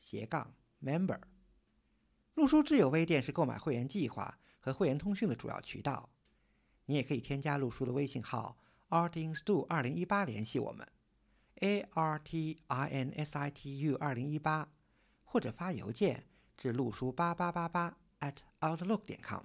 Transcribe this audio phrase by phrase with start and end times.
[0.00, 1.20] 斜杠 member。
[2.34, 6.08] 陆书智友微店是购买会员计划和会员通讯的主要渠道。
[6.86, 10.86] 你也可以添加陆书的微信号 artinstu 二零一八联系我们
[11.60, 14.68] ，a r t i n s i t u 二零一八，
[15.22, 16.26] 或者发邮件
[16.56, 19.44] 至陆书八八八八 at outlook 点 com。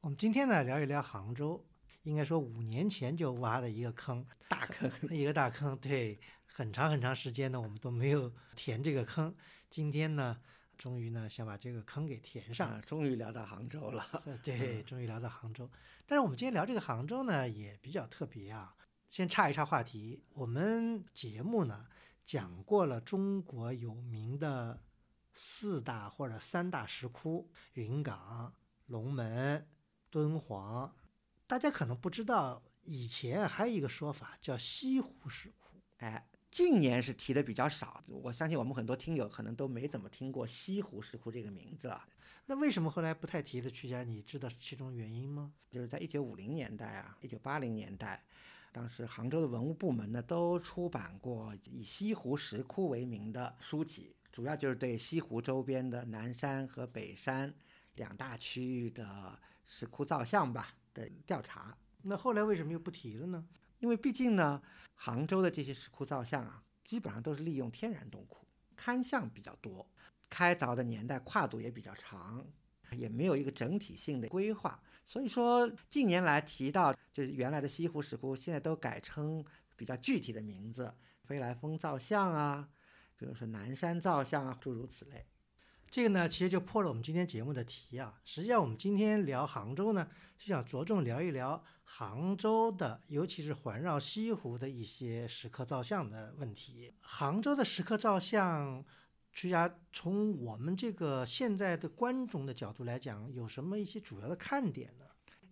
[0.00, 1.66] 我们今天呢聊一聊杭州，
[2.04, 6.18] 应该说五年前就挖的一个坑，大坑，一个大坑，对。
[6.60, 9.34] 很长很长时间呢，我们都没有填这个坑。
[9.70, 10.38] 今天呢，
[10.76, 12.78] 终于呢，想把这个坑给填上。
[12.82, 14.04] 终于聊到杭州了，
[14.42, 15.70] 对，终于聊到杭州。
[16.06, 18.76] 但是我们今天聊这个杭州呢，也比较特别啊。
[19.08, 21.86] 先岔一岔话题，我们节目呢
[22.26, 24.82] 讲过了中国有名的
[25.32, 29.66] 四大或者三大石窟：云冈、龙门、
[30.10, 30.94] 敦煌。
[31.46, 35.80] 大家可能不知道，以前还有一个说法叫西湖石窟。
[35.96, 36.26] 哎。
[36.50, 42.06] 近年是提的比较少，我相信我们很多听友可能都没怎么听过西湖石窟这个名字啊。
[42.46, 43.70] 那为什么后来不太提的？
[43.70, 45.52] 曲家，你知道其中原因吗？
[45.70, 48.24] 就是在一九五零年代啊，一九八零年代，
[48.72, 57.54] 当时杭州的文物部门呢都出版过以西湖石窟为名的书籍，主要就是对西湖周边的南山和北山
[57.94, 61.76] 两大区域的石窟造像吧的调查。
[62.02, 63.46] 那后来为什么又不提了呢？
[63.80, 64.62] 因为毕竟呢，
[64.94, 68.46] 杭州的这些石窟造像啊，基本上都是利用天然洞窟，
[68.78, 69.86] 勘象比较多，
[70.28, 72.46] 开凿的年代跨度也比较长，
[72.92, 74.80] 也没有一个整体性的规划。
[75.04, 79.44] 所以说，近年来提到就是原来的西湖石窟，现在都改称
[79.76, 80.94] 比较具体的名字，
[81.24, 82.68] 飞来峰造像啊，
[83.16, 85.26] 比如说南山造像啊，诸如此类。
[85.90, 88.20] 这个呢，其实就破了我们今天节目的题啊。
[88.24, 90.08] 实际上，我们今天聊杭州呢，
[90.38, 96.94] 就想着重聊一聊杭州的，尤其是环绕西湖的一些石刻造像的问题。
[97.00, 98.84] 杭州的石刻造像，
[99.32, 105.04] 曲家从我们这个现在的观众的角度来讲，有什么一些主要的看点呢？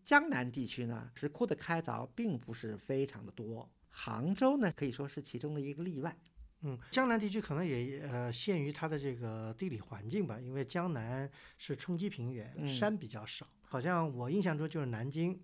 [0.04, 6.16] 江南地区呢，石窟的开凿并不是非常的多，杭州呢，可以说是其中的一个例外。
[6.62, 13.46] 嗯，江南地区可能也呃限于它的这个地理环境吧，因为江南是冲积平原，山比较少。
[13.62, 15.40] 好像我印象中就是南京，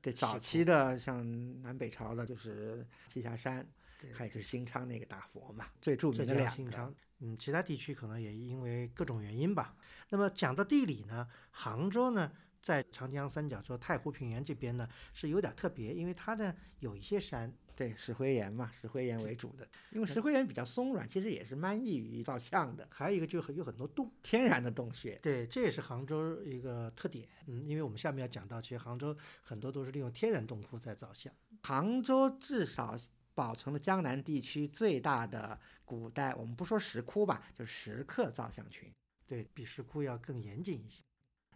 [0.00, 3.66] 对早期的像南北朝的，就是栖霞山，
[4.12, 6.94] 还有就是新昌那个大佛嘛，最著名的两个。
[7.24, 9.76] 嗯，其他地区可能也因为各种原因吧。
[10.10, 12.30] 那么讲到地理呢，杭州呢
[12.62, 17.52] 在长江三角洲太湖平原这边呢是有点特别，因为它呢有一些山。
[17.74, 22.86] 对石灰岩嘛，石灰岩为主的，因为石灰岩比较松软，其实也是蛮易于造像的。
[22.90, 25.18] 还有一个就是有很多洞，天然的洞穴。
[25.22, 27.26] 对，这也是杭州一个特点。
[27.46, 31.32] 嗯，因为我们下面要讲到，其实杭州很多都是利用天然洞窟在造像。
[31.62, 32.94] 杭州至少
[33.34, 38.92] 保存了江南地区最大的古代，我们不说石窟吧，就是石刻造像群。
[39.26, 41.02] 对比石窟要更严谨一些。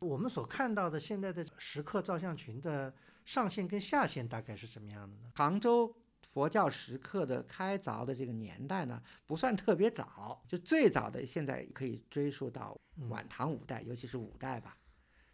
[0.00, 5.30] 我们所看到的现在的石刻造像群的上限跟下限大概是什么样的呢？
[5.34, 5.94] 杭州。
[6.28, 14.76] 佛教石刻的开凿的这个年代呢，不算特别早，就最早的现在可以追溯到晚唐五代，尤其是五代吧。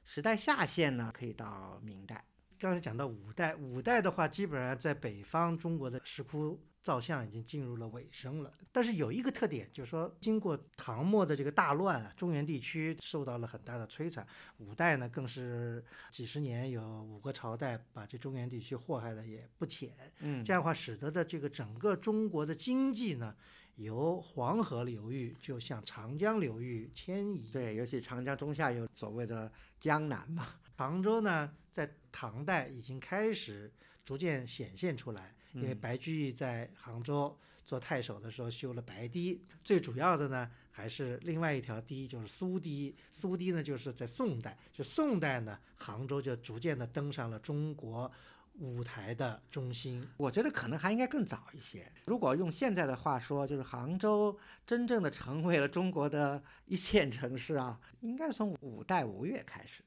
[0.04, 2.24] 时代下限呢，可以到明代。
[2.56, 6.64] 刚才讲到五代，五代的话，基本上在北方中国的石窟。
[6.82, 14.26] 造像已经进入了尾声了，但是有一个特点，就是说，经过唐末的这个大乱啊，中原地区受到了很大的摧残。
[14.58, 19.94] 五代呢，更是几十年有五个朝代，把这中原地区祸害的也不浅。
[20.18, 23.32] 嗯，这样的话，使得的这个整个中国的经济呢，
[23.76, 27.48] 由黄河流域就向长江流域迁移。
[27.52, 30.48] 对，尤其长江中下游所谓的江南嘛。
[30.74, 33.72] 杭州呢，在唐代已经开始
[34.04, 35.32] 逐渐显现出来。
[35.52, 42.94] 因为白居易在杭州做太守的时候修了白堤，最主要的呢还是另外一条堤，就是苏堤。
[43.10, 48.10] 苏堤呢就是在宋代，就宋代呢，杭州就逐渐的登上了中国
[48.58, 50.06] 舞台的中心。
[50.16, 51.90] 我觉得可能还应该更早一些。
[52.06, 59.82] 如果用现在的话说，就是杭州真正的成为了中国的一线城市啊，应该是从五代吴越开始。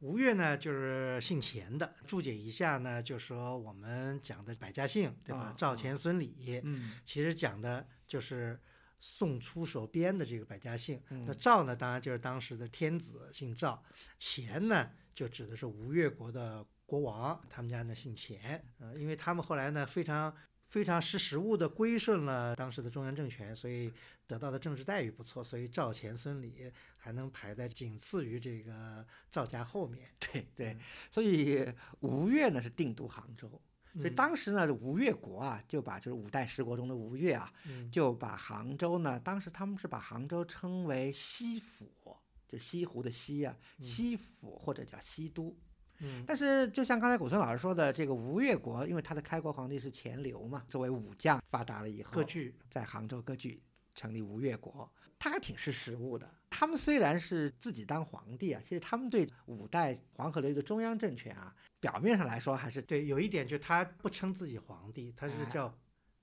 [0.00, 1.94] 吴越呢，就是姓钱的。
[2.06, 5.54] 注解一下呢，就是说我们讲的百家姓，对吧？
[5.56, 8.58] 赵钱孙李，嗯，其实讲的就是
[8.98, 11.00] 宋初手编的这个百家姓。
[11.10, 13.78] 嗯那赵呢，当然就是当时的天子，姓赵；
[14.18, 18.64] 钱呢，就指的是吴越国的国王，他们家呢姓钱。
[18.78, 20.34] 呃，因为他们后来呢非常
[20.70, 23.92] 非常识时务的归顺了当时的中央政权，所以
[24.28, 30.08] 得到的政治待遇不错，所以赵钱孙李还能排在仅次于这个赵家后面。
[30.20, 30.78] 对对，
[31.10, 31.66] 所以
[31.98, 33.48] 吴越呢是定都杭州，
[33.94, 42.16] 所以嗯当时呢吴越国啊就把就是五代十国中的吴越啊，嗯就把杭州呢，当时他们是把杭州称为西府，
[42.46, 45.56] 就西湖的西啊，嗯西府或者叫西都。
[46.00, 53.62] 嗯但是就像刚才古村老师说的，这个吴越国，因为他的开国皇帝是钱镠嘛，作为武将发达了以后，割据，在杭州割据，
[53.94, 56.28] 成立吴越国，他还挺识时务的。
[56.48, 65.72] 他们虽然是自己当皇帝啊，其实他们对五代黄河流域的中央政权啊，表面上来说还是对，有一点就是他不称自己皇帝，他是哎叫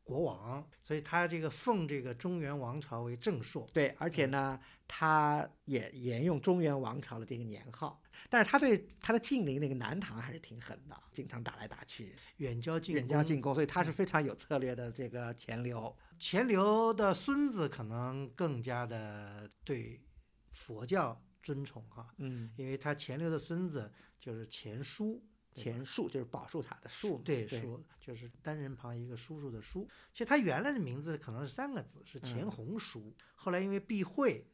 [0.03, 3.67] 国王，所以他这个奉这个中原王朝为正朔。
[3.73, 15.93] 对，而且呢，他也沿用中原王朝的这个年号，但是他对他的近邻那个南唐还是挺狠的，经常打来打去，远交近远交近攻，所以他是非常有策略的这个钱镠。
[16.17, 20.01] 钱镠的孙子可能更加的对
[20.51, 25.23] 佛教尊崇哈，嗯，因为他钱镠的孙子就是钱叔，
[25.53, 29.87] 钱树就是宝树塔的树嘛，对对，叔就是单人旁一个叔叔的叔。
[30.11, 34.45] 其实他原来的名字可能是三个字，是钱嗯弘叔，后来因为避讳，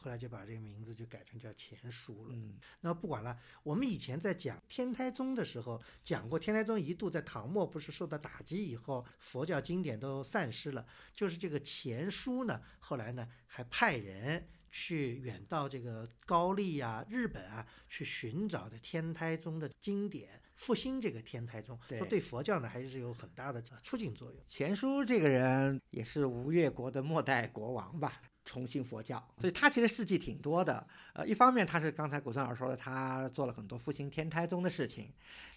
[0.00, 2.34] 后来就把这个名字就改成叫钱叔了。
[2.34, 10.86] 嗯那不管了，我们以前在讲天台宗的时候讲过，天台宗一度在唐末不是受到打击以后，佛教经典都散失了。
[11.12, 24.40] 就是这个钱叔呢，后来呢还派人去远到这个高丽啊、日本啊，去寻找的天台宗的经典，复兴这个天台宗，对说对佛教呢还是有很大的促进作用。
[24.46, 30.88] 钱叔这个人也是吴越国的末代国王吧，重兴佛教，所以他其实事迹挺多的。
[31.12, 35.04] 呃，一方面他是刚才古村老师说的，他做了很多复兴天台宗的事情；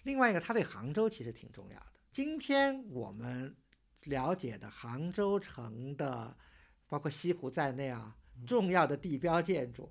[0.02, 1.86] 另外一个，他对杭州其实挺重要的。
[2.12, 3.56] 今天我们
[4.02, 6.36] 了解的杭州城的，
[6.86, 8.14] 包括西湖在内啊，
[8.46, 9.90] 重要的地标建筑，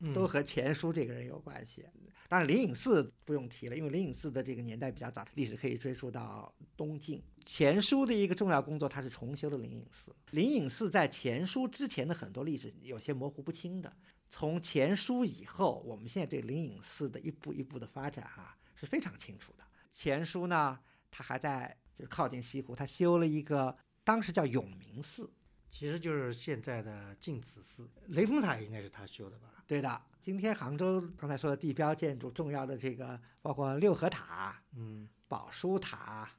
[0.00, 1.86] 嗯，都和钱叔这个人有关系。
[2.28, 7.22] 当然，灵隐寺不用提了，因为灵隐寺的这个年代比较早，历史可以追溯到东晋。
[7.44, 10.14] 钱叔的一个重要工作，他是重修了灵隐寺。
[10.30, 13.92] 灵隐寺在钱叔之前的很多历史有些模糊不清的，
[14.30, 19.64] 从前叔以后，我们现在对灵隐寺的一步一步的发展啊是非常清楚的。
[19.90, 20.78] 钱叔呢，
[21.10, 25.30] 他还在就是靠近西湖，他修了一个当时叫永明寺，
[25.72, 29.64] 其实就是现在的净慈寺，雷峰塔应该是他修的吧？
[29.66, 36.30] 对的，今天杭州刚才说的地标建筑，重要的这个包括六合塔、嗯，宝书塔，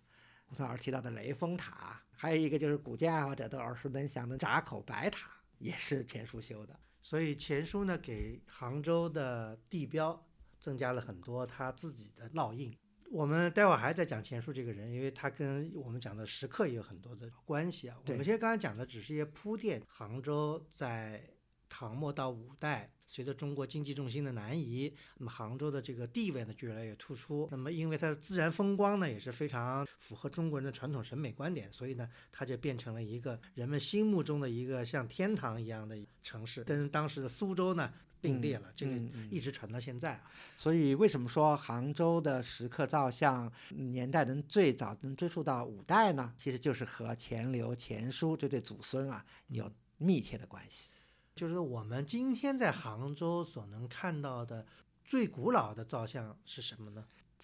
[0.50, 5.28] 吴村老师提到的雷峰塔，还有一个就是古建爱好者都耳熟能详的闸口白塔，
[5.58, 6.80] 也是钱叔修的。
[7.02, 10.26] 所以钱叔呢给杭州的地标
[10.60, 12.78] 增加了很多他自己的烙印。
[13.14, 17.96] 我们待会儿还在讲钱树这个人，因为他跟我们讲的时刻也有很多的关系啊。
[18.08, 19.80] 我们现在刚才讲的只是一些铺垫。
[19.88, 21.22] 杭州在
[21.76, 27.48] 唐末到五代，随着中国经济重心的南移，那么杭州的这个地位呢就越来越突出。
[27.50, 37.92] 那么因为它的自然风光呢也是非常符合中国人的传统审美观点，所以呢它就变成了一个人们心目中的一个像天堂一样的城市，跟当时的苏州呢
[38.22, 38.72] 并列了。
[38.76, 38.96] 这个
[39.32, 40.32] 一直传到现在啊。
[40.56, 46.32] 所以为什么说杭州的石刻造像年代能最早能追溯到五代呢？
[46.38, 50.92] 其实就是和钱镠、钱叔这对祖孙啊有密切的关系。
[51.36, 54.66] 就是我们今天在杭州所能看到的
[55.04, 57.06] 最古老的造像是什么呢？